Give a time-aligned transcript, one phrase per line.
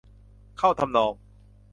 [0.57, 1.13] เข้าทำนอง